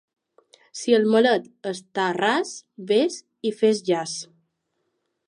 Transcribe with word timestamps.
Si 0.79 0.93
el 0.99 1.05
Malet 1.15 1.45
està 1.73 2.07
ras, 2.19 2.55
ves 2.93 3.19
i 3.51 3.53
fes 3.63 3.83
jaç. 3.91 4.21